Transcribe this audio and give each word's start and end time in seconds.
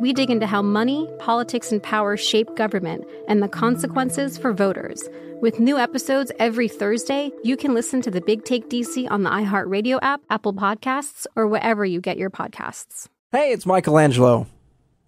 we 0.00 0.12
dig 0.12 0.30
into 0.30 0.46
how 0.46 0.62
money, 0.62 1.08
politics, 1.18 1.72
and 1.72 1.82
power 1.82 2.16
shape 2.16 2.54
government 2.56 3.04
and 3.26 3.42
the 3.42 3.48
consequences 3.48 4.38
for 4.38 4.52
voters. 4.52 5.08
With 5.40 5.58
new 5.58 5.76
episodes 5.76 6.32
every 6.38 6.68
Thursday, 6.68 7.30
you 7.42 7.56
can 7.56 7.74
listen 7.74 8.02
to 8.02 8.10
the 8.10 8.20
Big 8.20 8.44
Take 8.44 8.68
DC 8.68 9.10
on 9.10 9.22
the 9.22 9.30
iHeartRadio 9.30 9.98
app, 10.02 10.20
Apple 10.30 10.52
Podcasts, 10.52 11.26
or 11.36 11.46
wherever 11.46 11.84
you 11.84 12.00
get 12.00 12.16
your 12.16 12.30
podcasts. 12.30 13.08
Hey, 13.32 13.52
it's 13.52 13.66
Michelangelo. 13.66 14.46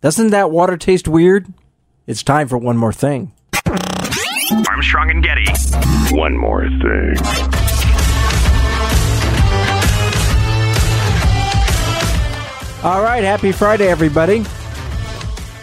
Doesn't 0.01 0.31
that 0.31 0.51
water 0.51 0.77
taste 0.77 1.09
weird? 1.09 1.47
It's 2.07 2.23
time 2.23 2.49
for 2.49 2.59
one 2.59 2.77
more 2.77 2.93
thing. 2.93 3.33
Armstrong 4.69 5.11
and 5.11 5.23
Getty. 5.23 5.47
One 6.17 6.37
more 6.37 6.69
thing. 6.69 7.17
All 12.83 13.03
right, 13.03 13.23
happy 13.23 13.53
Friday, 13.53 13.89
everybody. 13.89 14.45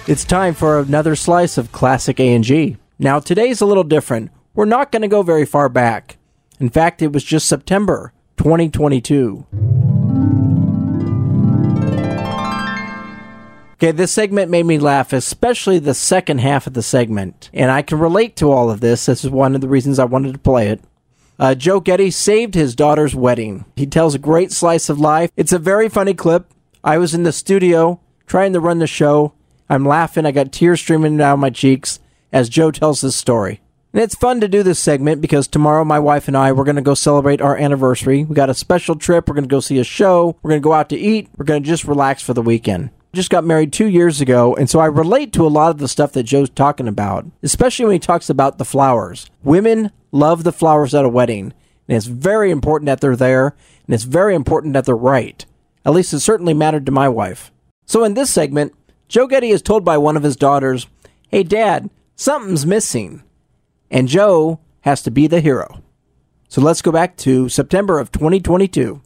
It's 0.08 0.23
time 0.23 0.53
for 0.53 0.80
another 0.80 1.17
slice 1.17 1.58
of 1.58 1.73
classic 1.73 2.17
A&G. 2.17 2.77
Now, 2.97 3.19
today's 3.19 3.59
a 3.59 3.66
little 3.66 3.83
different. 3.83 4.31
We're 4.55 4.63
not 4.63 4.89
going 4.89 5.02
to 5.02 5.09
go 5.09 5.22
very 5.22 5.45
far 5.45 5.67
back. 5.67 6.16
In 6.62 6.69
fact, 6.69 7.01
it 7.01 7.12
was 7.12 7.25
just 7.25 7.45
September 7.45 8.13
2022. 8.38 9.45
Okay, 13.73 13.91
this 13.91 14.13
segment 14.13 14.50
made 14.50 14.66
me 14.66 14.79
laugh, 14.79 15.12
especially 15.12 15.78
the 15.78 15.94
second 15.94 16.38
half 16.38 16.68
of 16.68 16.74
the 16.74 16.81
segment. 16.81 17.50
And 17.53 17.69
I 17.69 17.81
can 17.81 18.00
relate 18.00 18.38
to 18.38 18.50
all 18.50 18.72
of 18.72 18.79
this. 18.79 19.07
This 19.07 19.25
is 19.25 19.29
one 19.29 19.56
of 19.56 19.59
the 19.59 19.68
reasons 19.68 20.00
I 20.00 20.06
wanted 20.06 20.31
to 20.31 20.39
play 20.39 20.69
it. 20.69 20.79
Uh, 21.38 21.53
Joe 21.53 21.81
Getty 21.81 22.12
saved 22.12 22.56
his 22.56 22.75
daughter's 22.75 23.13
wedding. 23.13 23.66
He 23.75 23.85
tells 23.85 24.16
a 24.16 24.19
great 24.19 24.53
slice 24.53 24.88
of 24.88 25.01
life. 25.01 25.31
It's 25.35 25.51
a 25.51 25.59
very 25.59 25.89
funny 25.89 26.13
clip. 26.13 26.53
I 26.81 26.97
was 26.97 27.13
in 27.13 27.24
the 27.24 27.34
studio 27.34 28.00
trying 28.25 28.53
to 28.53 28.62
run 28.62 28.79
the 28.79 28.88
show, 28.88 29.34
I'm 29.69 29.85
laughing. 29.85 30.25
I 30.25 30.31
got 30.31 30.51
tears 30.51 30.79
streaming 30.79 31.17
down 31.17 31.39
my 31.39 31.50
cheeks 31.50 32.00
as 32.31 32.50
Joe 32.50 32.72
tells 32.72 33.01
this 33.01 33.16
story. 33.16 33.61
And 33.94 34.01
it's 34.01 34.16
fun 34.16 34.41
to 34.41 34.47
do 34.47 34.63
this 34.63 34.79
segment 34.79 35.22
because 35.22 35.47
tomorrow 35.47 35.83
my 35.83 35.97
wife 35.97 36.28
and 36.28 36.38
I 36.38 36.51
we're 36.51 36.63
going 36.66 36.75
to 36.75 36.81
go 36.81 36.94
celebrate 36.94 37.41
our 37.41 37.57
anniversary. 37.57 38.23
We 38.23 38.35
got 38.35 38.50
a 38.50 38.53
special 38.53 38.95
trip. 38.95 39.27
We're 39.27 39.35
going 39.35 39.45
to 39.45 39.50
go 39.50 39.59
see 39.59 39.79
a 39.79 39.83
show. 39.83 40.38
We're 40.41 40.50
going 40.50 40.61
to 40.61 40.67
go 40.67 40.73
out 40.73 40.89
to 40.89 40.97
eat. 40.97 41.29
We're 41.38 41.45
going 41.45 41.63
to 41.63 41.67
just 41.67 41.85
relax 41.85 42.22
for 42.22 42.33
the 42.33 42.41
weekend. 42.41 42.91
Just 43.13 43.29
got 43.29 43.45
married 43.45 43.73
2 43.73 43.88
years 43.88 44.22
ago 44.22 44.56
and 44.56 44.69
so 44.69 44.79
I 44.79 44.85
relate 44.85 45.33
to 45.33 45.47
a 45.47 45.50
lot 45.50 45.72
of 45.72 45.79
the 45.79 45.88
stuff 45.88 46.11
that 46.11 46.23
Joe's 46.23 46.50
talking 46.50 46.88
about, 46.88 47.25
especially 47.41 47.85
when 47.85 47.94
he 47.94 48.00
talks 48.00 48.29
about 48.29 48.57
the 48.57 48.66
flowers. 48.66 49.31
Women 49.44 49.91
love 50.11 50.44
the 50.44 50.51
flowers 50.51 50.94
at 50.94 51.06
a 51.06 51.09
wedding, 51.09 51.53
and 51.88 51.97
it's 51.97 52.06
very 52.06 52.51
important 52.51 52.88
that 52.88 53.01
they're 53.01 53.16
there, 53.16 53.56
and 53.85 53.94
it's 53.95 54.03
very 54.03 54.35
important 54.35 54.73
that 54.73 54.85
they're 54.85 54.95
right. 54.95 55.45
At 55.85 55.94
least 55.94 56.13
it 56.13 56.19
certainly 56.19 56.53
mattered 56.53 56.85
to 56.85 56.91
my 56.91 57.09
wife. 57.09 57.51
So 57.85 58.03
in 58.03 58.13
this 58.13 58.29
segment, 58.29 58.73
Joe 59.07 59.25
Getty 59.25 59.51
is 59.51 59.62
told 59.62 59.85
by 59.85 59.97
one 59.97 60.18
of 60.18 60.23
his 60.23 60.35
daughters, 60.35 60.88
Hey, 61.29 61.44
Dad, 61.44 61.90
something's 62.16 62.66
missing. 62.66 63.23
And 63.90 64.09
Joe 64.09 64.59
has 64.81 65.01
to 65.03 65.12
be 65.12 65.28
the 65.28 65.40
hero. 65.40 65.81
So 66.50 66.62
let's 66.62 66.81
go 66.81 66.91
back 66.91 67.16
to 67.18 67.47
September 67.47 68.00
of 68.00 68.12
2022. 68.12 69.01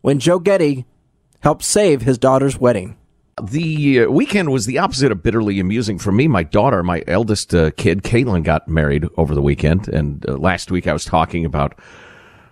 When 0.00 0.18
Joe 0.18 0.38
Getty 0.38 0.86
helped 1.40 1.64
save 1.64 2.02
his 2.02 2.16
daughter's 2.16 2.58
wedding. 2.58 2.96
The 3.42 4.00
uh, 4.00 4.10
weekend 4.10 4.50
was 4.50 4.66
the 4.66 4.78
opposite 4.78 5.12
of 5.12 5.22
bitterly 5.22 5.60
amusing 5.60 5.98
for 5.98 6.10
me. 6.10 6.26
My 6.26 6.42
daughter, 6.42 6.82
my 6.82 7.04
eldest 7.06 7.54
uh, 7.54 7.70
kid, 7.72 8.02
Caitlin, 8.02 8.42
got 8.42 8.66
married 8.66 9.06
over 9.16 9.34
the 9.34 9.42
weekend. 9.42 9.88
And 9.88 10.28
uh, 10.28 10.36
last 10.36 10.70
week 10.70 10.86
I 10.86 10.92
was 10.92 11.04
talking 11.04 11.44
about 11.44 11.78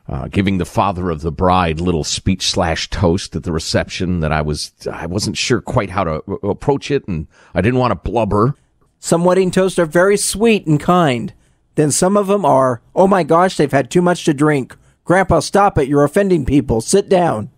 uh, 0.09 0.28
giving 0.28 0.59
the 0.59 0.65
father 0.65 1.11
of 1.11 1.21
the 1.21 1.33
bride 1.33 1.81
little 1.81 2.05
speech 2.05 2.49
slash 2.49 2.89
toast 2.91 3.34
at 3.34 3.43
the 3.43 3.53
reception 3.53 4.21
that 4.21 4.33
I 4.33 4.43
was 4.43 4.72
I 4.91 5.06
wasn't 5.06 5.37
sure 5.37 5.61
quite 5.61 5.91
how 5.91 6.05
to 6.05 6.15
approach 6.43 6.91
it, 6.91 7.06
and 7.09 7.27
I 7.55 7.61
didn't 7.61 7.81
want 7.81 7.91
to 7.91 8.11
blubber. 8.11 8.55
Some 8.99 9.25
wedding 9.25 9.50
toasts 9.50 9.78
are 9.78 9.87
very 9.87 10.17
sweet 10.17 10.67
and 10.67 10.81
kind. 10.81 11.33
Then 11.75 11.91
some 11.91 12.17
of 12.17 12.27
them 12.27 12.44
are, 12.44 12.81
oh 12.94 13.06
my 13.06 13.22
gosh, 13.22 13.56
they've 13.56 13.71
had 13.71 13.91
too 13.91 14.03
much 14.03 14.25
to 14.25 14.34
drink. 14.34 14.77
Grandpa, 15.05 15.41
stop 15.41 15.78
it! 15.78 15.89
You're 15.89 16.05
offending 16.05 16.44
people. 16.44 16.81
Sit 16.81 17.09
down. 17.09 17.50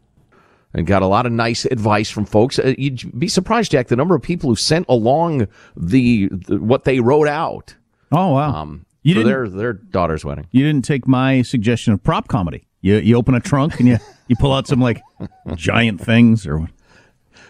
And 0.74 0.86
got 0.86 1.02
a 1.02 1.06
lot 1.06 1.24
of 1.24 1.32
nice 1.32 1.64
advice 1.64 2.10
from 2.10 2.26
folks. 2.26 2.58
Uh, 2.58 2.74
you'd 2.76 3.18
be 3.18 3.28
surprised, 3.28 3.70
Jack, 3.70 3.88
the 3.88 3.96
number 3.96 4.14
of 4.14 4.20
people 4.22 4.50
who 4.50 4.56
sent 4.56 4.84
along 4.88 5.48
the, 5.74 6.28
the 6.30 6.58
what 6.58 6.84
they 6.84 7.00
wrote 7.00 7.28
out. 7.28 7.74
Oh 8.12 8.34
wow! 8.34 8.54
Um, 8.54 8.84
you 9.02 9.14
for 9.14 9.24
their 9.24 9.48
their 9.48 9.72
daughter's 9.72 10.24
wedding. 10.24 10.46
You 10.50 10.64
didn't 10.64 10.84
take 10.84 11.06
my 11.06 11.42
suggestion 11.42 11.92
of 11.92 12.02
prop 12.02 12.28
comedy. 12.28 12.66
You 12.80 12.96
you 12.96 13.16
open 13.16 13.34
a 13.34 13.40
trunk 13.40 13.78
and 13.80 13.88
you 13.88 13.98
you 14.28 14.36
pull 14.36 14.52
out 14.52 14.66
some 14.66 14.80
like 14.80 15.00
giant 15.54 16.00
things 16.00 16.46
or? 16.46 16.68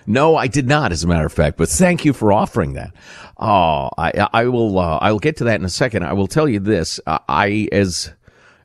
No, 0.06 0.36
I 0.36 0.46
did 0.46 0.66
not, 0.66 0.90
as 0.90 1.04
a 1.04 1.06
matter 1.06 1.26
of 1.26 1.32
fact. 1.34 1.58
But 1.58 1.68
thank 1.68 2.06
you 2.06 2.14
for 2.14 2.32
offering 2.32 2.72
that. 2.72 2.94
Oh, 3.36 3.90
I 3.98 4.26
I 4.32 4.46
will 4.46 4.78
uh, 4.78 4.98
I 4.98 5.12
will 5.12 5.18
get 5.18 5.36
to 5.38 5.44
that 5.44 5.60
in 5.60 5.66
a 5.66 5.70
second. 5.70 6.04
I 6.04 6.14
will 6.14 6.26
tell 6.26 6.48
you 6.48 6.60
this: 6.60 6.98
uh, 7.06 7.18
I 7.28 7.68
as 7.72 8.14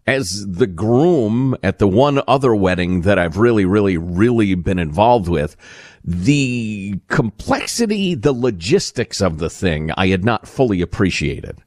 as 0.07 0.45
the 0.47 0.67
groom 0.67 1.55
at 1.63 1.79
the 1.79 1.87
one 1.87 2.21
other 2.27 2.53
wedding 2.55 3.01
that 3.01 3.17
I've 3.17 3.37
really, 3.37 3.65
really, 3.65 3.97
really 3.97 4.53
been 4.55 4.79
involved 4.79 5.29
with, 5.29 5.55
the 6.03 6.99
complexity, 7.07 8.13
the 8.15 8.33
logistics 8.33 9.21
of 9.21 9.37
the 9.37 9.49
thing, 9.49 9.91
I 9.95 10.07
had 10.07 10.25
not 10.25 10.47
fully 10.47 10.81
appreciated 10.81 11.62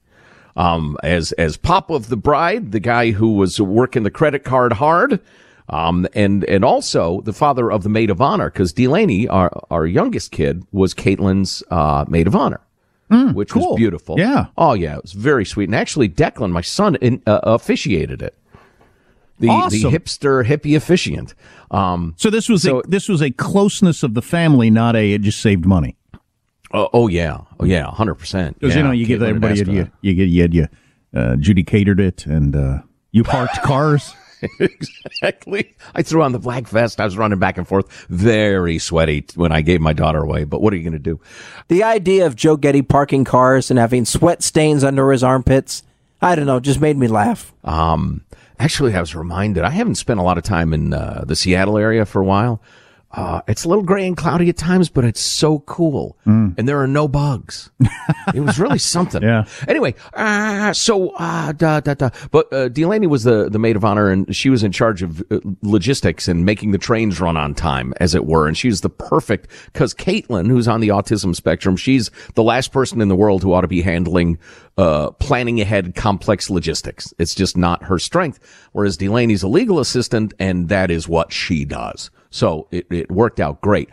um, 0.56 0.96
as 1.02 1.32
as 1.32 1.56
pop 1.56 1.90
of 1.90 2.08
the 2.08 2.16
bride, 2.16 2.72
the 2.72 2.80
guy 2.80 3.10
who 3.10 3.34
was 3.34 3.60
working 3.60 4.02
the 4.02 4.10
credit 4.10 4.44
card 4.44 4.72
hard, 4.74 5.20
um, 5.68 6.06
and 6.14 6.44
and 6.44 6.64
also 6.64 7.20
the 7.22 7.32
father 7.32 7.70
of 7.70 7.82
the 7.82 7.88
maid 7.88 8.10
of 8.10 8.20
honor, 8.20 8.50
because 8.50 8.72
Delaney, 8.72 9.28
our 9.28 9.50
our 9.70 9.86
youngest 9.86 10.32
kid, 10.32 10.66
was 10.72 10.94
Caitlin's 10.94 11.62
uh, 11.70 12.04
maid 12.08 12.26
of 12.26 12.34
honor. 12.34 12.60
Mm, 13.10 13.34
which 13.34 13.50
cool. 13.50 13.70
was 13.70 13.76
beautiful. 13.76 14.18
Yeah. 14.18 14.46
Oh 14.58 14.74
yeah, 14.74 14.96
it 14.96 15.02
was 15.02 15.12
very 15.12 15.44
sweet. 15.44 15.68
And 15.68 15.76
actually, 15.76 16.08
Declan, 16.08 16.50
my 16.50 16.60
son, 16.60 16.96
in, 16.96 17.22
uh, 17.24 17.38
officiated 17.44 18.20
it. 18.20 18.34
The 19.38 19.48
awesome. 19.48 19.92
the 19.92 19.96
hipster 19.96 20.44
hippie 20.44 20.76
officiant. 20.76 21.34
Um, 21.70 22.14
so 22.16 22.30
this 22.30 22.48
was 22.48 22.62
so, 22.62 22.80
a 22.80 22.86
this 22.86 23.08
was 23.08 23.22
a 23.22 23.30
closeness 23.30 24.02
of 24.02 24.14
the 24.14 24.22
family, 24.22 24.70
not 24.70 24.96
a 24.96 25.12
it 25.12 25.20
just 25.20 25.40
saved 25.40 25.66
money. 25.66 25.96
Oh, 26.72 26.88
oh 26.92 27.08
yeah, 27.08 27.40
oh 27.60 27.64
yeah, 27.64 27.90
hundred 27.90 28.14
percent. 28.16 28.58
Because 28.58 28.74
yeah. 28.74 28.80
you 28.80 28.86
know 28.86 28.92
you 28.92 29.06
give 29.06 29.22
everybody 29.22 29.60
you, 29.60 29.72
you, 29.72 29.90
you 30.00 30.14
get 30.14 30.28
you 30.28 30.48
you 30.62 30.68
uh, 31.14 31.36
Judy 31.36 31.62
catered 31.62 32.00
it 32.00 32.26
and 32.26 32.54
uh, 32.54 32.78
you 33.12 33.24
parked 33.24 33.62
cars. 33.62 34.14
exactly. 34.60 35.74
I 35.94 36.02
threw 36.02 36.22
on 36.22 36.32
the 36.32 36.38
black 36.38 36.68
vest. 36.68 37.00
I 37.00 37.04
was 37.04 37.16
running 37.16 37.38
back 37.38 37.56
and 37.56 37.66
forth, 37.66 37.90
very 38.08 38.78
sweaty 38.78 39.24
when 39.34 39.52
I 39.52 39.62
gave 39.62 39.80
my 39.80 39.92
daughter 39.92 40.18
away. 40.18 40.44
But 40.44 40.60
what 40.60 40.72
are 40.72 40.76
you 40.76 40.82
going 40.82 40.92
to 40.92 40.98
do? 40.98 41.20
The 41.68 41.82
idea 41.82 42.26
of 42.26 42.36
Joe 42.36 42.56
Getty 42.56 42.82
parking 42.82 43.24
cars 43.24 43.70
and 43.70 43.78
having 43.78 44.04
sweat 44.04 44.42
stains 44.42 44.84
under 44.84 45.10
his 45.10 45.24
armpits, 45.24 45.82
I 46.20 46.34
don't 46.34 46.46
know, 46.46 46.60
just 46.60 46.80
made 46.80 46.96
me 46.96 47.08
laugh. 47.08 47.54
Um, 47.64 48.24
actually, 48.58 48.94
I 48.94 49.00
was 49.00 49.14
reminded. 49.14 49.64
I 49.64 49.70
haven't 49.70 49.96
spent 49.96 50.20
a 50.20 50.22
lot 50.22 50.38
of 50.38 50.44
time 50.44 50.74
in 50.74 50.92
uh, 50.92 51.24
the 51.26 51.36
Seattle 51.36 51.78
area 51.78 52.04
for 52.04 52.20
a 52.20 52.24
while. 52.24 52.60
Uh, 53.16 53.40
it's 53.48 53.64
a 53.64 53.68
little 53.68 53.82
gray 53.82 54.06
and 54.06 54.14
cloudy 54.14 54.50
at 54.50 54.58
times, 54.58 54.90
but 54.90 55.02
it's 55.02 55.20
so 55.20 55.60
cool. 55.60 56.18
And 56.26 56.68
there 56.68 56.82
are 56.82 56.86
no 56.86 57.08
bugs. 57.08 57.70
it 58.34 58.40
was 58.40 58.58
really 58.58 58.78
something. 58.94 59.22
Yeah. 59.22 59.46
Anyway, 59.66 59.94
uh, 60.12 60.74
so, 60.74 61.10
uh, 61.16 61.52
da, 61.52 61.80
da, 61.80 61.94
da. 61.94 62.10
But, 62.30 62.52
uh, 62.52 62.68
Delaney 62.68 63.06
was 63.06 63.24
the, 63.24 63.48
the 63.48 63.58
maid 63.58 63.74
of 63.74 63.84
honor 63.86 64.10
and 64.10 64.34
she 64.36 64.50
was 64.50 64.62
in 64.62 64.70
charge 64.70 65.02
of 65.02 65.22
uh, 65.30 65.38
logistics 65.62 66.28
and 66.28 66.44
making 66.44 66.72
the 66.72 66.78
trains 66.78 67.18
run 67.18 67.38
on 67.38 67.54
time, 67.54 67.94
as 68.00 68.14
it 68.14 68.26
were. 68.26 68.46
And 68.46 68.56
she's 68.56 68.82
the 68.82 68.90
perfect, 68.90 69.48
cause 69.72 69.94
Caitlin, 69.94 70.48
who's 70.48 70.68
on 70.68 70.80
the 70.80 70.88
autism 70.88 71.34
spectrum, 71.34 71.76
she's 71.76 72.10
the 72.34 72.42
last 72.42 72.70
person 72.70 73.00
in 73.00 73.08
the 73.08 73.16
world 73.16 73.42
who 73.42 73.54
ought 73.54 73.62
to 73.62 73.68
be 73.68 73.80
handling, 73.80 74.38
uh, 74.76 75.10
planning 75.12 75.58
ahead 75.60 75.94
complex 75.94 76.50
logistics. 76.50 77.14
It's 77.18 77.34
just 77.34 77.56
not 77.56 77.84
her 77.84 77.98
strength. 77.98 78.40
Whereas 78.72 78.98
Delaney's 78.98 79.42
a 79.42 79.48
legal 79.48 79.78
assistant 79.78 80.34
and 80.38 80.68
that 80.68 80.90
is 80.90 81.08
what 81.08 81.32
she 81.32 81.64
does. 81.64 82.10
So 82.36 82.68
it, 82.70 82.86
it 82.90 83.10
worked 83.10 83.40
out 83.40 83.60
great. 83.60 83.88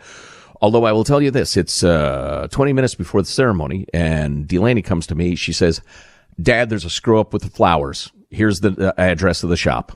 Although 0.60 0.84
I 0.84 0.92
will 0.92 1.04
tell 1.04 1.20
you 1.20 1.30
this, 1.30 1.56
it's 1.56 1.82
uh, 1.82 2.48
20 2.50 2.72
minutes 2.72 2.94
before 2.94 3.22
the 3.22 3.28
ceremony, 3.28 3.86
and 3.92 4.46
Delaney 4.46 4.82
comes 4.82 5.06
to 5.08 5.14
me. 5.14 5.34
She 5.34 5.52
says, 5.52 5.80
Dad, 6.40 6.70
there's 6.70 6.84
a 6.84 6.90
screw 6.90 7.20
up 7.20 7.32
with 7.32 7.42
the 7.42 7.50
flowers. 7.50 8.12
Here's 8.30 8.60
the 8.60 8.88
uh, 8.88 8.92
address 8.96 9.42
of 9.42 9.50
the 9.50 9.56
shop. 9.56 9.92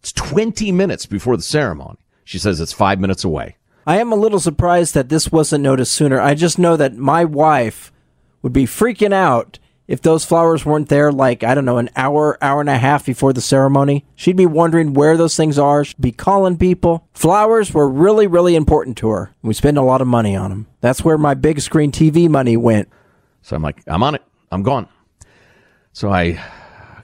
It's 0.00 0.12
20 0.12 0.72
minutes 0.72 1.06
before 1.06 1.36
the 1.36 1.42
ceremony. 1.42 1.98
She 2.24 2.38
says 2.38 2.60
it's 2.60 2.72
five 2.72 3.00
minutes 3.00 3.24
away. 3.24 3.56
I 3.86 3.98
am 3.98 4.12
a 4.12 4.16
little 4.16 4.40
surprised 4.40 4.94
that 4.94 5.08
this 5.08 5.32
wasn't 5.32 5.64
noticed 5.64 5.92
sooner. 5.92 6.20
I 6.20 6.34
just 6.34 6.58
know 6.58 6.76
that 6.76 6.96
my 6.96 7.24
wife 7.24 7.90
would 8.42 8.52
be 8.52 8.66
freaking 8.66 9.14
out 9.14 9.58
if 9.88 10.02
those 10.02 10.24
flowers 10.24 10.66
weren't 10.66 10.90
there, 10.90 11.10
like, 11.10 11.42
I 11.42 11.54
don't 11.54 11.64
know, 11.64 11.78
an 11.78 11.88
hour, 11.96 12.36
hour 12.42 12.60
and 12.60 12.68
a 12.68 12.76
half 12.76 13.06
before 13.06 13.32
the 13.32 13.40
ceremony. 13.40 14.04
She'd 14.14 14.36
be 14.36 14.44
wondering 14.44 14.92
where 14.92 15.16
those 15.16 15.34
things 15.34 15.58
are. 15.58 15.82
She'd 15.82 16.00
be 16.00 16.12
calling 16.12 16.58
people. 16.58 17.08
Flowers 17.14 17.72
were 17.72 17.88
really, 17.88 18.26
really 18.26 18.54
important 18.54 18.98
to 18.98 19.08
her. 19.08 19.34
We 19.42 19.54
spend 19.54 19.78
a 19.78 19.82
lot 19.82 20.02
of 20.02 20.06
money 20.06 20.36
on 20.36 20.50
them. 20.50 20.66
That's 20.82 21.02
where 21.02 21.16
my 21.16 21.32
big 21.32 21.62
screen 21.62 21.90
TV 21.90 22.28
money 22.28 22.56
went. 22.56 22.90
So 23.40 23.56
I'm 23.56 23.62
like, 23.62 23.82
I'm 23.86 24.02
on 24.02 24.14
it. 24.14 24.22
I'm 24.52 24.62
gone. 24.62 24.88
So 25.94 26.12
I 26.12 26.38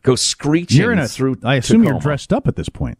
go 0.03 0.15
screeching 0.15 0.81
You're 0.81 0.93
in 0.93 0.99
a 0.99 1.09
through. 1.09 1.39
I 1.43 1.57
assume 1.57 1.85
you're 1.85 1.99
dressed 1.99 2.35
up 2.35 2.47
at 2.47 2.57
this 2.57 2.69
point. 2.69 2.99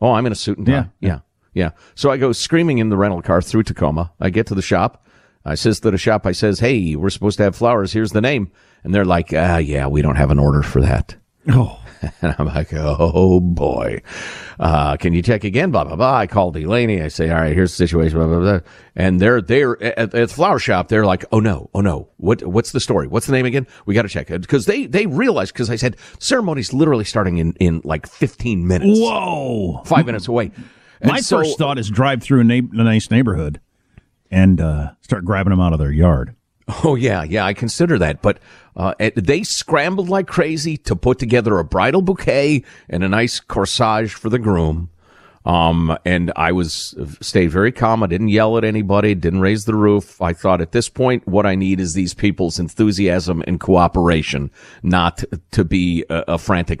Oh, 0.00 0.12
I'm 0.12 0.24
in 0.24 0.32
a 0.32 0.36
suit 0.36 0.56
and 0.56 0.66
tie. 0.66 0.72
Yeah. 0.72 0.86
Yeah. 1.00 1.18
yeah. 1.52 1.70
So 1.94 2.10
I 2.10 2.16
go 2.16 2.32
screaming 2.32 2.78
in 2.78 2.88
the 2.88 2.96
rental 2.96 3.20
car 3.20 3.42
through 3.42 3.64
Tacoma. 3.64 4.12
I 4.18 4.30
get 4.30 4.46
to 4.46 4.54
the 4.54 4.62
shop. 4.62 5.06
I 5.46 5.54
says 5.54 5.80
to 5.80 5.90
the 5.90 5.98
shop, 5.98 6.26
I 6.26 6.32
says, 6.32 6.58
Hey, 6.60 6.96
we're 6.96 7.10
supposed 7.10 7.38
to 7.38 7.44
have 7.44 7.56
flowers. 7.56 7.92
Here's 7.92 8.12
the 8.12 8.20
name. 8.20 8.50
And 8.84 8.94
they're 8.94 9.04
like, 9.04 9.32
ah, 9.34 9.56
yeah, 9.58 9.86
we 9.86 10.02
don't 10.02 10.16
have 10.16 10.30
an 10.30 10.38
order 10.38 10.62
for 10.62 10.80
that. 10.80 11.16
Oh, 11.48 11.80
And 12.22 12.34
I'm 12.38 12.46
like, 12.46 12.72
oh 12.72 13.40
boy. 13.40 14.02
Uh, 14.58 14.96
can 14.96 15.12
you 15.12 15.22
check 15.22 15.44
again? 15.44 15.70
Blah, 15.70 15.84
blah, 15.84 15.96
blah. 15.96 16.16
I 16.16 16.26
call 16.26 16.50
Delaney. 16.50 17.02
I 17.02 17.08
say, 17.08 17.30
all 17.30 17.36
right, 17.36 17.54
here's 17.54 17.72
the 17.72 17.86
situation. 17.86 18.18
Blah, 18.18 18.26
blah, 18.28 18.40
blah. 18.40 18.60
And 18.94 19.20
they're, 19.20 19.40
they're 19.40 19.82
at, 19.82 19.98
at 19.98 20.28
the 20.28 20.28
flower 20.28 20.58
shop. 20.58 20.88
They're 20.88 21.06
like, 21.06 21.24
oh 21.32 21.40
no, 21.40 21.70
oh 21.74 21.80
no. 21.80 22.08
What, 22.18 22.42
what's 22.44 22.72
the 22.72 22.80
story? 22.80 23.06
What's 23.08 23.26
the 23.26 23.32
name 23.32 23.46
again? 23.46 23.66
We 23.86 23.94
got 23.94 24.02
to 24.02 24.08
check 24.08 24.30
it. 24.30 24.46
Cause 24.46 24.66
they, 24.66 24.86
they 24.86 25.06
realized, 25.06 25.54
cause 25.54 25.70
I 25.70 25.76
said 25.76 25.96
ceremony's 26.18 26.72
literally 26.72 27.04
starting 27.04 27.38
in, 27.38 27.52
in 27.54 27.80
like 27.84 28.06
15 28.06 28.66
minutes, 28.66 28.98
whoa! 29.00 29.82
five 29.84 30.06
minutes 30.06 30.28
away. 30.28 30.52
And 31.00 31.10
My 31.10 31.20
so- 31.20 31.38
first 31.38 31.58
thought 31.58 31.78
is 31.78 31.90
drive 31.90 32.22
through 32.22 32.40
a, 32.40 32.44
na- 32.44 32.68
a 32.72 32.84
nice 32.84 33.10
neighborhood 33.10 33.60
and 34.30 34.60
uh, 34.60 34.90
start 35.00 35.24
grabbing 35.24 35.50
them 35.50 35.60
out 35.60 35.72
of 35.72 35.78
their 35.78 35.92
yard. 35.92 36.34
Oh 36.84 36.96
yeah, 36.96 37.22
yeah, 37.22 37.44
I 37.44 37.54
consider 37.54 37.98
that. 37.98 38.22
But 38.22 38.40
uh, 38.74 38.94
they 39.14 39.44
scrambled 39.44 40.08
like 40.08 40.26
crazy 40.26 40.76
to 40.78 40.96
put 40.96 41.18
together 41.18 41.58
a 41.58 41.64
bridal 41.64 42.02
bouquet 42.02 42.64
and 42.88 43.04
a 43.04 43.08
nice 43.08 43.40
corsage 43.40 44.12
for 44.12 44.30
the 44.30 44.38
groom. 44.38 44.90
Um, 45.44 45.96
and 46.04 46.32
I 46.34 46.50
was 46.50 46.96
stayed 47.20 47.52
very 47.52 47.70
calm. 47.70 48.02
I 48.02 48.08
didn't 48.08 48.28
yell 48.28 48.58
at 48.58 48.64
anybody. 48.64 49.14
Didn't 49.14 49.42
raise 49.42 49.64
the 49.64 49.76
roof. 49.76 50.20
I 50.20 50.32
thought 50.32 50.60
at 50.60 50.72
this 50.72 50.88
point, 50.88 51.24
what 51.28 51.46
I 51.46 51.54
need 51.54 51.78
is 51.78 51.94
these 51.94 52.14
people's 52.14 52.58
enthusiasm 52.58 53.44
and 53.46 53.60
cooperation, 53.60 54.50
not 54.82 55.22
to 55.52 55.64
be 55.64 56.04
a, 56.10 56.24
a 56.26 56.38
frantic. 56.38 56.80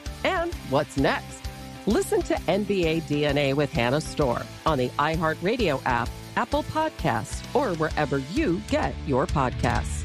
And 0.23 0.53
what's 0.69 0.97
next? 0.97 1.41
Listen 1.87 2.21
to 2.23 2.35
NBA 2.35 3.03
DNA 3.03 3.53
with 3.55 3.71
Hannah 3.71 4.01
Storm 4.01 4.43
on 4.65 4.77
the 4.77 4.89
iHeartRadio 4.89 5.81
app, 5.85 6.09
Apple 6.35 6.63
Podcasts, 6.63 7.43
or 7.55 7.75
wherever 7.77 8.19
you 8.19 8.61
get 8.69 8.93
your 9.07 9.25
podcasts. 9.25 10.03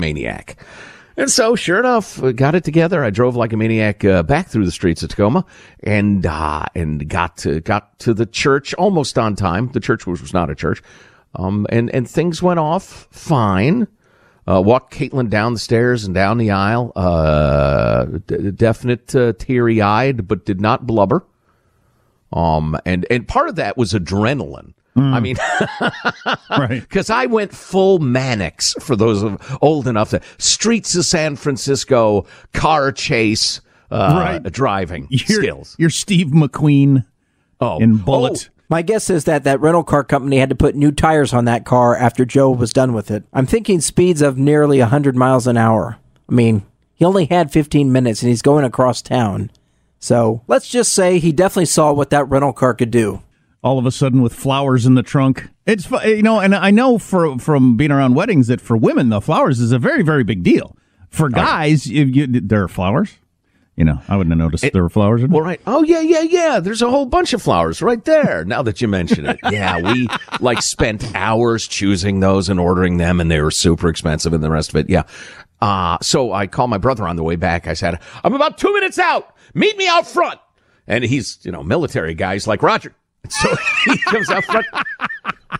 Maniac. 0.00 0.56
And 1.16 1.28
so, 1.28 1.56
sure 1.56 1.80
enough, 1.80 2.20
got 2.36 2.54
it 2.54 2.62
together. 2.62 3.02
I 3.02 3.10
drove 3.10 3.34
like 3.34 3.52
a 3.52 3.56
maniac 3.56 4.04
uh, 4.04 4.22
back 4.22 4.46
through 4.46 4.64
the 4.64 4.70
streets 4.70 5.02
of 5.02 5.08
Tacoma, 5.08 5.44
and 5.82 6.24
uh, 6.24 6.66
and 6.76 7.08
got 7.08 7.38
to 7.38 7.60
got 7.60 7.98
to 8.00 8.14
the 8.14 8.24
church 8.24 8.72
almost 8.74 9.18
on 9.18 9.34
time. 9.34 9.72
The 9.72 9.80
church 9.80 10.06
was, 10.06 10.20
was 10.20 10.32
not 10.32 10.48
a 10.48 10.54
church, 10.54 10.80
um, 11.34 11.66
and 11.70 11.90
and 11.90 12.08
things 12.08 12.40
went 12.40 12.60
off 12.60 13.08
fine. 13.10 13.88
Uh, 14.48 14.62
walked 14.62 14.94
Caitlin 14.94 15.28
down 15.28 15.52
the 15.52 15.58
stairs 15.58 16.04
and 16.04 16.14
down 16.14 16.38
the 16.38 16.50
aisle. 16.50 16.92
Uh, 16.96 18.06
d- 18.26 18.50
definite 18.52 19.14
uh, 19.14 19.34
teary 19.38 19.82
eyed, 19.82 20.26
but 20.26 20.46
did 20.46 20.58
not 20.60 20.86
blubber. 20.86 21.26
Um, 22.32 22.78
and 22.86 23.06
and 23.10 23.26
part 23.28 23.48
of 23.48 23.56
that 23.56 23.76
was 23.76 23.92
adrenaline. 23.92 24.72
I 24.96 25.20
mean, 25.20 25.36
right? 26.50 26.80
Because 26.80 27.08
I 27.08 27.26
went 27.26 27.54
full 27.54 28.00
Mannix 28.00 28.72
for 28.80 28.96
those 28.96 29.22
of 29.22 29.58
old 29.62 29.86
enough 29.86 30.10
to 30.10 30.20
streets 30.38 30.96
of 30.96 31.04
San 31.04 31.36
Francisco, 31.36 32.26
car 32.52 32.90
chase, 32.90 33.60
uh, 33.92 34.40
Right. 34.42 34.52
driving 34.52 35.06
You're, 35.08 35.40
skills. 35.40 35.76
You're 35.78 35.90
Steve 35.90 36.28
McQueen 36.28 37.04
Oh, 37.60 37.78
in 37.78 37.98
Bullitt. 37.98 38.50
My 38.70 38.82
guess 38.82 39.08
is 39.08 39.24
that 39.24 39.44
that 39.44 39.60
rental 39.60 39.82
car 39.82 40.04
company 40.04 40.38
had 40.38 40.50
to 40.50 40.54
put 40.54 40.74
new 40.74 40.92
tires 40.92 41.32
on 41.32 41.46
that 41.46 41.64
car 41.64 41.96
after 41.96 42.26
Joe 42.26 42.50
was 42.50 42.72
done 42.72 42.92
with 42.92 43.10
it. 43.10 43.24
I'm 43.32 43.46
thinking 43.46 43.80
speeds 43.80 44.20
of 44.20 44.36
nearly 44.36 44.78
100 44.80 45.16
miles 45.16 45.46
an 45.46 45.56
hour. 45.56 45.96
I 46.28 46.34
mean, 46.34 46.66
he 46.94 47.04
only 47.04 47.24
had 47.24 47.50
15 47.50 47.90
minutes 47.90 48.22
and 48.22 48.28
he's 48.28 48.42
going 48.42 48.64
across 48.64 49.00
town. 49.00 49.50
So 49.98 50.42
let's 50.46 50.68
just 50.68 50.92
say 50.92 51.18
he 51.18 51.32
definitely 51.32 51.64
saw 51.64 51.92
what 51.92 52.10
that 52.10 52.28
rental 52.28 52.52
car 52.52 52.74
could 52.74 52.90
do. 52.90 53.22
all 53.62 53.78
of 53.78 53.86
a 53.86 53.90
sudden 53.90 54.22
with 54.22 54.34
flowers 54.34 54.84
in 54.84 54.94
the 54.94 55.02
trunk. 55.02 55.48
It's 55.66 55.90
you 56.04 56.22
know, 56.22 56.38
and 56.38 56.54
I 56.54 56.70
know 56.70 56.98
for, 56.98 57.38
from 57.38 57.76
being 57.76 57.90
around 57.90 58.14
weddings 58.14 58.46
that 58.48 58.60
for 58.60 58.76
women 58.76 59.08
the 59.08 59.20
flowers 59.20 59.60
is 59.60 59.72
a 59.72 59.78
very 59.78 60.02
very 60.02 60.24
big 60.24 60.42
deal. 60.42 60.76
For 61.08 61.26
oh. 61.26 61.30
guys, 61.30 61.86
if 61.86 62.14
you, 62.14 62.26
there 62.26 62.64
are 62.64 62.68
flowers. 62.68 63.14
You 63.78 63.84
know, 63.84 64.00
I 64.08 64.16
wouldn't 64.16 64.32
have 64.32 64.38
noticed 64.38 64.72
there 64.72 64.82
were 64.82 64.88
flowers. 64.88 65.22
In 65.22 65.30
Well, 65.30 65.40
right. 65.42 65.60
Oh, 65.64 65.84
yeah, 65.84 66.00
yeah, 66.00 66.22
yeah. 66.22 66.58
There's 66.58 66.82
a 66.82 66.90
whole 66.90 67.06
bunch 67.06 67.32
of 67.32 67.40
flowers 67.40 67.80
right 67.80 68.04
there. 68.04 68.44
Now 68.44 68.60
that 68.62 68.80
you 68.80 68.88
mention 68.88 69.24
it. 69.24 69.38
Yeah, 69.52 69.80
we 69.80 70.08
like 70.40 70.62
spent 70.62 71.14
hours 71.14 71.68
choosing 71.68 72.18
those 72.18 72.48
and 72.48 72.58
ordering 72.58 72.96
them 72.98 73.20
and 73.20 73.30
they 73.30 73.40
were 73.40 73.52
super 73.52 73.88
expensive 73.88 74.32
and 74.32 74.42
the 74.42 74.50
rest 74.50 74.70
of 74.70 74.76
it. 74.76 74.90
Yeah. 74.90 75.04
Uh, 75.62 75.96
so 76.02 76.32
I 76.32 76.48
called 76.48 76.70
my 76.70 76.78
brother 76.78 77.06
on 77.06 77.14
the 77.14 77.22
way 77.22 77.36
back. 77.36 77.68
I 77.68 77.74
said, 77.74 78.00
I'm 78.24 78.34
about 78.34 78.58
two 78.58 78.74
minutes 78.74 78.98
out. 78.98 79.36
Meet 79.54 79.76
me 79.76 79.86
out 79.86 80.08
front. 80.08 80.40
And 80.88 81.04
he's, 81.04 81.38
you 81.42 81.52
know, 81.52 81.62
military 81.62 82.14
guy. 82.14 82.32
He's 82.34 82.48
like, 82.48 82.62
Roger. 82.64 82.92
So 83.30 83.54
he 83.84 83.98
comes 83.98 84.28
out 84.30 84.44
front. 84.44 84.66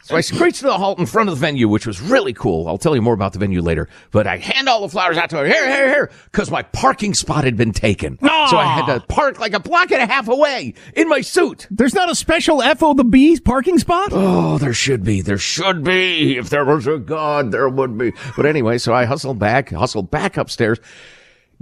So 0.02 0.16
I 0.16 0.20
screeched 0.20 0.58
to 0.58 0.66
the 0.66 0.76
halt 0.76 0.98
in 0.98 1.06
front 1.06 1.30
of 1.30 1.36
the 1.36 1.40
venue, 1.40 1.68
which 1.68 1.86
was 1.86 2.00
really 2.00 2.34
cool. 2.34 2.68
I'll 2.68 2.78
tell 2.78 2.94
you 2.94 3.00
more 3.00 3.14
about 3.14 3.32
the 3.32 3.38
venue 3.38 3.62
later. 3.62 3.88
But 4.10 4.26
I 4.26 4.36
hand 4.36 4.68
all 4.68 4.82
the 4.82 4.88
flowers 4.88 5.16
out 5.16 5.30
to 5.30 5.38
her. 5.38 5.46
Here, 5.46 5.66
here, 5.66 5.88
here. 5.88 6.10
Because 6.26 6.50
my 6.50 6.62
parking 6.62 7.14
spot 7.14 7.44
had 7.44 7.56
been 7.56 7.72
taken. 7.72 8.18
So 8.20 8.56
I 8.56 8.64
had 8.64 8.86
to 8.86 9.00
park 9.06 9.40
like 9.40 9.54
a 9.54 9.60
block 9.60 9.90
and 9.90 10.02
a 10.02 10.06
half 10.06 10.28
away 10.28 10.74
in 10.94 11.08
my 11.08 11.22
suit. 11.22 11.66
There's 11.70 11.94
not 11.94 12.10
a 12.10 12.14
special 12.14 12.60
FO 12.60 12.94
the 12.94 13.04
Bees 13.04 13.40
parking 13.40 13.78
spot? 13.78 14.10
Oh, 14.12 14.58
there 14.58 14.74
should 14.74 15.04
be. 15.04 15.20
There 15.22 15.38
should 15.38 15.84
be. 15.84 16.36
If 16.36 16.50
there 16.50 16.64
was 16.64 16.86
a 16.86 16.98
God, 16.98 17.52
there 17.52 17.68
would 17.68 17.96
be. 17.96 18.12
But 18.36 18.46
anyway, 18.46 18.78
so 18.78 18.92
I 18.92 19.04
hustled 19.04 19.38
back, 19.38 19.70
hustled 19.70 20.10
back 20.10 20.36
upstairs, 20.36 20.78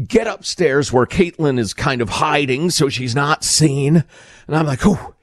get 0.04 0.26
upstairs 0.26 0.92
where 0.92 1.06
Caitlin 1.06 1.58
is 1.58 1.74
kind 1.74 2.00
of 2.00 2.08
hiding 2.08 2.70
so 2.70 2.88
she's 2.88 3.14
not 3.14 3.44
seen. 3.44 4.04
And 4.46 4.56
I'm 4.56 4.66
like, 4.66 4.80
oh, 4.84 5.14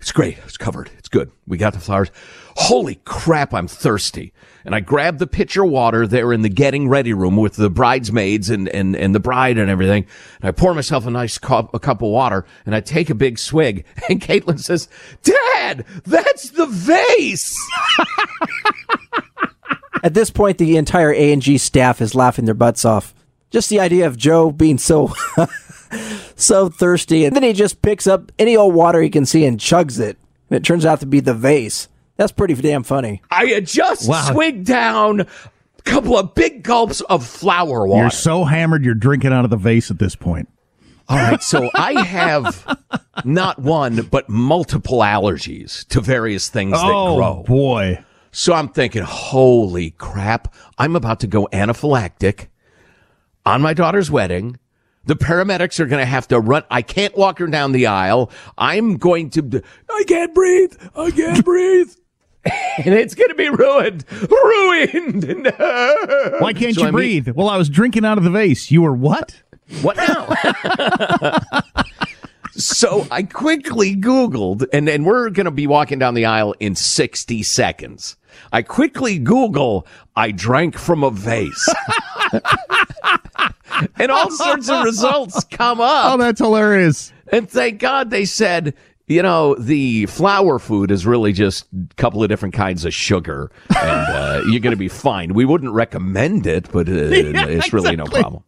it's 0.00 0.12
great. 0.12 0.38
It's 0.44 0.56
covered. 0.56 0.90
It's 0.98 1.08
good. 1.08 1.30
We 1.46 1.56
got 1.56 1.72
the 1.72 1.80
flowers. 1.80 2.10
Holy 2.56 3.00
crap, 3.04 3.52
I'm 3.52 3.68
thirsty. 3.68 4.32
And 4.64 4.74
I 4.74 4.80
grabbed 4.80 5.18
the 5.18 5.26
pitcher 5.26 5.64
of 5.64 5.70
water 5.70 6.06
there 6.06 6.32
in 6.32 6.42
the 6.42 6.48
getting 6.48 6.88
ready 6.88 7.12
room 7.12 7.36
with 7.36 7.56
the 7.56 7.68
bridesmaids 7.68 8.48
and, 8.48 8.68
and, 8.68 8.96
and 8.96 9.14
the 9.14 9.20
bride 9.20 9.58
and 9.58 9.68
everything. 9.68 10.06
And 10.40 10.48
I 10.48 10.52
pour 10.52 10.72
myself 10.72 11.06
a 11.06 11.10
nice 11.10 11.36
cup, 11.36 11.74
a 11.74 11.78
cup 11.78 12.00
of 12.00 12.08
water 12.08 12.46
and 12.64 12.74
I 12.74 12.80
take 12.80 13.10
a 13.10 13.14
big 13.14 13.38
swig. 13.38 13.84
And 14.08 14.20
Caitlin 14.20 14.60
says, 14.60 14.88
Dad, 15.22 15.84
that's 16.04 16.50
the 16.50 16.66
vase. 16.66 17.58
At 20.04 20.12
this 20.12 20.30
point, 20.30 20.58
the 20.58 20.76
entire 20.76 21.12
A&G 21.12 21.56
staff 21.58 22.02
is 22.02 22.14
laughing 22.14 22.44
their 22.44 22.54
butts 22.54 22.84
off. 22.84 23.14
Just 23.50 23.70
the 23.70 23.80
idea 23.80 24.06
of 24.06 24.18
Joe 24.18 24.50
being 24.50 24.76
so 24.76 25.12
so 26.36 26.68
thirsty, 26.68 27.24
and 27.24 27.34
then 27.34 27.42
he 27.42 27.52
just 27.52 27.80
picks 27.80 28.06
up 28.06 28.30
any 28.38 28.56
old 28.56 28.74
water 28.74 29.00
he 29.00 29.08
can 29.08 29.24
see 29.24 29.46
and 29.46 29.58
chugs 29.58 29.98
it. 29.98 30.18
And 30.50 30.58
it 30.58 30.64
turns 30.64 30.84
out 30.84 31.00
to 31.00 31.06
be 31.06 31.20
the 31.20 31.34
vase. 31.34 31.88
That's 32.16 32.32
pretty 32.32 32.54
damn 32.54 32.82
funny. 32.84 33.22
I 33.30 33.46
had 33.46 33.66
just 33.66 34.08
Wow. 34.08 34.22
swigged 34.30 34.66
down 34.66 35.20
a 35.22 35.26
couple 35.84 36.16
of 36.18 36.34
big 36.34 36.62
gulps 36.62 37.00
of 37.02 37.26
flower 37.26 37.86
water. 37.86 38.02
You're 38.02 38.10
so 38.10 38.44
hammered 38.44 38.84
you're 38.84 38.94
drinking 38.94 39.32
out 39.32 39.44
of 39.44 39.50
the 39.50 39.56
vase 39.56 39.90
at 39.90 39.98
this 39.98 40.14
point. 40.16 40.48
All 41.08 41.18
right, 41.18 41.42
so 41.42 41.68
I 41.74 42.00
have 42.02 42.78
not 43.26 43.58
one 43.58 44.08
but 44.10 44.28
multiple 44.30 45.00
allergies 45.00 45.86
to 45.88 46.00
various 46.00 46.48
things 46.48 46.72
that 46.72 46.82
oh 46.84 47.16
grow. 47.16 47.42
boy. 47.46 48.02
So 48.32 48.54
I'm 48.54 48.68
thinking, 48.68 49.02
holy 49.02 49.90
crap, 49.90 50.54
I'm 50.78 50.96
about 50.96 51.20
to 51.20 51.26
go 51.26 51.46
anaphylactic 51.52 52.46
on 53.44 53.60
my 53.60 53.74
daughter's 53.74 54.10
wedding. 54.10 54.58
The 55.04 55.14
paramedics 55.16 55.78
are 55.78 55.84
going 55.86 56.00
to 56.00 56.06
have 56.06 56.26
to 56.28 56.40
run. 56.40 56.62
I 56.70 56.80
can't 56.80 57.14
walk 57.16 57.38
her 57.38 57.46
down 57.46 57.72
the 57.72 57.86
aisle. 57.86 58.30
I'm 58.56 58.96
going 58.96 59.28
to, 59.30 59.62
I 59.90 60.04
can't 60.08 60.34
breathe. 60.34 60.72
I 60.96 61.10
can't 61.10 61.44
breathe. 61.44 61.92
and 62.84 62.94
it's 62.94 63.14
going 63.14 63.30
to 63.30 63.34
be 63.34 63.48
ruined. 63.48 64.04
Ruined. 64.30 65.44
Why 66.40 66.52
can't 66.52 66.74
So 66.74 66.82
you 66.82 66.86
I 66.88 66.90
meet- 66.90 66.92
breathe? 66.92 67.28
well, 67.30 67.48
I 67.48 67.56
was 67.56 67.68
drinking 67.68 68.04
out 68.04 68.18
of 68.18 68.24
the 68.24 68.30
vase. 68.30 68.70
You 68.70 68.82
were 68.82 68.92
what? 68.94 69.42
What 69.82 69.96
now? 69.96 70.28
so 72.52 73.06
I 73.10 73.22
quickly 73.22 73.96
Googled, 73.96 74.66
and, 74.72 74.88
and 74.88 75.06
we're 75.06 75.30
going 75.30 75.46
to 75.46 75.50
be 75.50 75.66
walking 75.66 75.98
down 75.98 76.14
the 76.14 76.26
aisle 76.26 76.54
in 76.60 76.74
60 76.74 77.42
seconds. 77.42 78.16
I 78.52 78.62
quickly 78.62 79.18
Google, 79.18 79.86
I 80.16 80.30
drank 80.32 80.76
from 80.76 81.02
a 81.02 81.10
vase. 81.10 81.68
and 83.96 84.10
all 84.10 84.30
sorts 84.30 84.68
of 84.68 84.84
results 84.84 85.44
come 85.44 85.80
up. 85.80 86.12
Oh, 86.12 86.16
that's 86.18 86.40
hilarious. 86.40 87.12
And 87.28 87.48
thank 87.48 87.80
God 87.80 88.10
they 88.10 88.24
said, 88.24 88.74
you 89.06 89.22
know, 89.22 89.54
the 89.56 90.06
flower 90.06 90.58
food 90.58 90.90
is 90.90 91.06
really 91.06 91.32
just 91.32 91.66
a 91.72 91.94
couple 91.96 92.22
of 92.22 92.28
different 92.28 92.54
kinds 92.54 92.84
of 92.84 92.94
sugar, 92.94 93.50
and 93.68 93.80
uh, 93.80 94.42
you're 94.50 94.60
going 94.60 94.72
to 94.72 94.76
be 94.76 94.88
fine. 94.88 95.34
We 95.34 95.44
wouldn't 95.44 95.72
recommend 95.72 96.46
it, 96.46 96.70
but 96.72 96.88
uh, 96.88 96.92
it's 97.12 97.72
really 97.72 97.96
no 97.96 98.04
problem. 98.06 98.42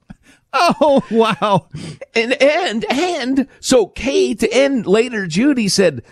Oh 0.53 1.03
wow. 1.11 1.69
And 2.15 2.41
and 2.41 2.85
and 2.91 3.49
so 3.61 3.89
Kate 3.89 4.43
and 4.43 4.87
later 4.87 5.27
Judy 5.27 5.69
said, 5.69 6.03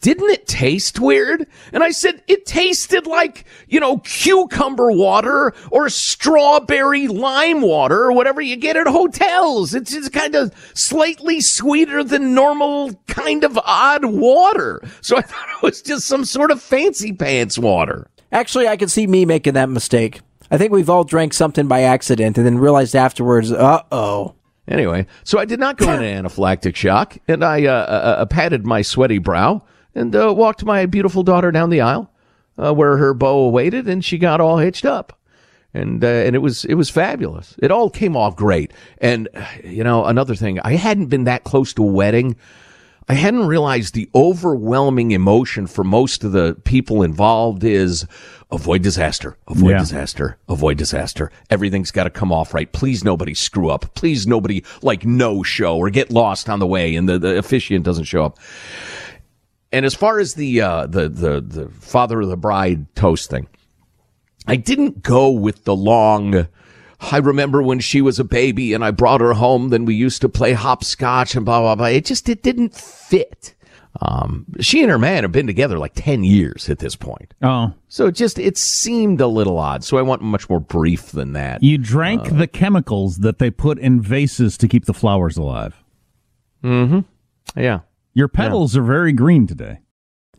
"Didn't 0.00 0.30
it 0.30 0.46
taste 0.46 0.98
weird?" 1.00 1.46
And 1.72 1.82
I 1.82 1.90
said, 1.90 2.22
"It 2.26 2.46
tasted 2.46 3.06
like 3.06 3.44
you 3.68 3.80
know 3.80 3.98
cucumber 3.98 4.90
water 4.92 5.52
or 5.70 5.88
strawberry 5.88 7.08
lime 7.08 7.60
water 7.60 8.04
or 8.04 8.12
whatever 8.12 8.40
you 8.40 8.56
get 8.56 8.76
at 8.76 8.86
hotels. 8.86 9.74
It's 9.74 9.92
just 9.92 10.12
kind 10.12 10.34
of 10.34 10.52
slightly 10.74 11.40
sweeter 11.40 12.04
than 12.04 12.34
normal, 12.34 12.92
kind 13.06 13.44
of 13.44 13.58
odd 13.64 14.04
water. 14.04 14.82
So 15.00 15.16
I 15.16 15.20
thought 15.22 15.48
it 15.56 15.62
was 15.62 15.82
just 15.82 16.06
some 16.06 16.24
sort 16.24 16.50
of 16.50 16.62
fancy 16.62 17.12
pants 17.12 17.58
water." 17.58 18.08
Actually, 18.32 18.66
I 18.66 18.76
can 18.76 18.88
see 18.88 19.06
me 19.06 19.26
making 19.26 19.54
that 19.54 19.68
mistake. 19.68 20.20
I 20.50 20.58
think 20.58 20.72
we've 20.72 20.90
all 20.90 21.04
drank 21.04 21.32
something 21.32 21.66
by 21.66 21.82
accident 21.82 22.36
and 22.36 22.46
then 22.46 22.58
realized 22.58 22.94
afterwards, 22.94 23.50
uh 23.52 23.82
oh. 23.90 24.34
Anyway, 24.68 25.06
so 25.24 25.38
I 25.38 25.44
did 25.44 25.58
not 25.58 25.76
go 25.76 25.90
into 25.90 26.04
anaphylactic 26.04 26.76
shock, 26.76 27.18
and 27.26 27.44
I 27.44 27.66
uh, 27.66 27.72
uh, 27.72 28.16
uh, 28.18 28.26
patted 28.26 28.64
my 28.64 28.82
sweaty 28.82 29.18
brow 29.18 29.62
and 29.94 30.14
uh, 30.14 30.32
walked 30.34 30.64
my 30.64 30.86
beautiful 30.86 31.22
daughter 31.22 31.50
down 31.50 31.70
the 31.70 31.80
aisle, 31.80 32.10
uh, 32.56 32.72
where 32.72 32.96
her 32.96 33.12
beau 33.14 33.40
awaited, 33.44 33.88
and 33.88 34.04
she 34.04 34.18
got 34.18 34.40
all 34.40 34.58
hitched 34.58 34.84
up, 34.84 35.18
and 35.74 36.02
uh, 36.04 36.06
and 36.06 36.36
it 36.36 36.40
was 36.40 36.64
it 36.64 36.74
was 36.74 36.90
fabulous. 36.90 37.56
It 37.58 37.70
all 37.70 37.90
came 37.90 38.16
off 38.16 38.36
great, 38.36 38.72
and 38.98 39.28
uh, 39.34 39.44
you 39.64 39.82
know 39.82 40.04
another 40.04 40.34
thing, 40.34 40.60
I 40.60 40.74
hadn't 40.76 41.06
been 41.06 41.24
that 41.24 41.44
close 41.44 41.74
to 41.74 41.82
a 41.82 41.92
wedding. 41.92 42.36
I 43.08 43.14
hadn't 43.14 43.46
realized 43.46 43.94
the 43.94 44.08
overwhelming 44.14 45.10
emotion 45.10 45.66
for 45.66 45.82
most 45.84 46.24
of 46.24 46.32
the 46.32 46.56
people 46.64 47.02
involved 47.02 47.64
is 47.64 48.06
avoid 48.50 48.82
disaster, 48.82 49.36
avoid 49.48 49.70
Yeah. 49.72 49.78
disaster, 49.80 50.38
avoid 50.48 50.76
disaster. 50.78 51.30
Everything's 51.50 51.90
got 51.90 52.04
to 52.04 52.10
come 52.10 52.32
off 52.32 52.54
right. 52.54 52.70
Please 52.72 53.02
nobody 53.02 53.34
screw 53.34 53.70
up. 53.70 53.92
Please 53.94 54.26
nobody 54.26 54.62
like 54.82 55.04
no 55.04 55.42
show 55.42 55.76
or 55.76 55.90
get 55.90 56.10
lost 56.10 56.48
on 56.48 56.58
the 56.58 56.66
way 56.66 56.94
and 56.94 57.08
the, 57.08 57.18
the 57.18 57.36
officiant 57.38 57.84
doesn't 57.84 58.04
show 58.04 58.24
up. 58.24 58.38
And 59.72 59.84
as 59.84 59.94
far 59.94 60.18
as 60.18 60.34
the, 60.34 60.60
uh, 60.60 60.86
the, 60.86 61.08
the, 61.08 61.40
the 61.40 61.68
father 61.80 62.20
of 62.20 62.28
the 62.28 62.36
bride 62.36 62.94
toast 62.94 63.30
thing, 63.30 63.48
I 64.46 64.56
didn't 64.56 65.02
go 65.02 65.30
with 65.30 65.64
the 65.64 65.74
long 65.74 66.46
I 67.10 67.18
remember 67.18 67.62
when 67.62 67.80
she 67.80 68.00
was 68.00 68.18
a 68.18 68.24
baby 68.24 68.72
and 68.72 68.84
I 68.84 68.92
brought 68.92 69.20
her 69.20 69.32
home, 69.32 69.70
then 69.70 69.84
we 69.84 69.94
used 69.94 70.20
to 70.20 70.28
play 70.28 70.52
hopscotch 70.52 71.34
and 71.34 71.44
blah, 71.44 71.60
blah, 71.60 71.74
blah. 71.74 71.86
It 71.86 72.04
just, 72.04 72.28
it 72.28 72.42
didn't 72.42 72.74
fit. 72.74 73.54
Um, 74.00 74.46
she 74.60 74.82
and 74.82 74.90
her 74.90 74.98
man 74.98 75.24
have 75.24 75.32
been 75.32 75.46
together 75.46 75.78
like 75.78 75.92
10 75.94 76.24
years 76.24 76.70
at 76.70 76.78
this 76.78 76.96
point. 76.96 77.34
Oh. 77.42 77.74
So 77.88 78.06
it 78.06 78.12
just, 78.12 78.38
it 78.38 78.56
seemed 78.56 79.20
a 79.20 79.26
little 79.26 79.58
odd. 79.58 79.84
So 79.84 79.98
I 79.98 80.02
want 80.02 80.22
much 80.22 80.48
more 80.48 80.60
brief 80.60 81.10
than 81.10 81.32
that. 81.32 81.62
You 81.62 81.76
drank 81.76 82.32
uh, 82.32 82.36
the 82.36 82.46
chemicals 82.46 83.18
that 83.18 83.38
they 83.38 83.50
put 83.50 83.78
in 83.78 84.00
vases 84.00 84.56
to 84.58 84.68
keep 84.68 84.84
the 84.84 84.94
flowers 84.94 85.36
alive. 85.36 85.82
Mm-hmm. 86.62 87.00
Yeah. 87.60 87.80
Your 88.14 88.28
petals 88.28 88.74
yeah. 88.74 88.80
are 88.80 88.84
very 88.84 89.12
green 89.12 89.46
today. 89.46 89.80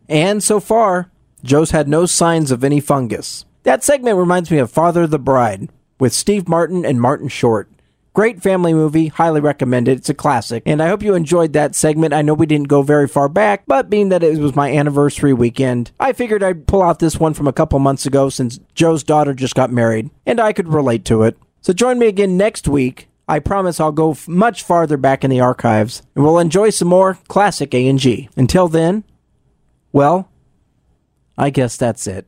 And 0.07 0.41
so 0.41 0.59
far, 0.59 1.11
Joe's 1.43 1.71
had 1.71 1.87
no 1.87 2.05
signs 2.05 2.51
of 2.51 2.63
any 2.63 2.79
fungus. 2.79 3.45
That 3.63 3.83
segment 3.83 4.17
reminds 4.17 4.49
me 4.49 4.57
of 4.57 4.71
Father 4.71 5.07
the 5.07 5.19
Bride 5.19 5.69
with 6.03 6.11
Steve 6.11 6.49
Martin 6.49 6.83
and 6.83 6.99
Martin 6.99 7.29
Short. 7.29 7.69
Great 8.11 8.43
family 8.43 8.73
movie, 8.73 9.07
highly 9.07 9.39
recommended. 9.39 9.99
It's 9.99 10.09
a 10.09 10.13
classic. 10.13 10.61
And 10.65 10.83
I 10.83 10.89
hope 10.89 11.01
you 11.01 11.15
enjoyed 11.15 11.53
that 11.53 11.75
segment. 11.75 12.13
I 12.13 12.21
know 12.21 12.33
we 12.33 12.45
didn't 12.45 12.67
go 12.67 12.81
very 12.81 13.07
far 13.07 13.29
back, 13.29 13.63
but 13.67 13.89
being 13.89 14.09
that 14.09 14.21
it 14.21 14.37
was 14.37 14.53
my 14.53 14.69
anniversary 14.69 15.31
weekend, 15.31 15.91
I 16.01 16.11
figured 16.11 16.43
I'd 16.43 16.67
pull 16.67 16.81
out 16.81 16.99
this 16.99 17.21
one 17.21 17.33
from 17.33 17.47
a 17.47 17.53
couple 17.53 17.79
months 17.79 18.05
ago 18.05 18.27
since 18.27 18.59
Joe's 18.75 19.01
daughter 19.01 19.33
just 19.33 19.55
got 19.55 19.71
married, 19.71 20.09
and 20.25 20.41
I 20.41 20.51
could 20.51 20.67
relate 20.67 21.05
to 21.05 21.23
it. 21.23 21.37
So 21.61 21.71
join 21.71 21.99
me 21.99 22.07
again 22.07 22.35
next 22.35 22.67
week. 22.67 23.07
I 23.29 23.39
promise 23.39 23.79
I'll 23.79 23.93
go 23.93 24.11
f- 24.11 24.27
much 24.27 24.61
farther 24.61 24.97
back 24.97 25.23
in 25.23 25.29
the 25.29 25.39
archives, 25.39 26.01
and 26.15 26.25
we'll 26.25 26.37
enjoy 26.37 26.71
some 26.71 26.89
more 26.89 27.17
classic 27.29 27.73
A&G. 27.73 28.27
Until 28.35 28.67
then, 28.67 29.05
well, 29.93 30.27
I 31.37 31.49
guess 31.49 31.77
that's 31.77 32.07
it. 32.07 32.27